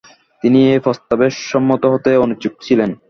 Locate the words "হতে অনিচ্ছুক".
1.93-2.53